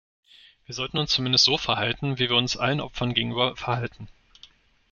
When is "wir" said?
0.65-0.73, 2.27-2.35